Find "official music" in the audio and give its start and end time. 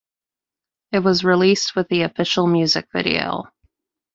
2.01-2.87